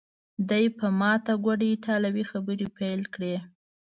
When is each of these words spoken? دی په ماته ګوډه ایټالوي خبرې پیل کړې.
دی 0.49 0.65
په 0.77 0.87
ماته 0.99 1.33
ګوډه 1.45 1.65
ایټالوي 1.69 2.23
خبرې 2.31 2.67
پیل 2.77 3.01
کړې. 3.13 3.35